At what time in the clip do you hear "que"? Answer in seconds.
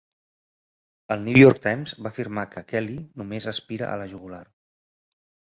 2.55-2.65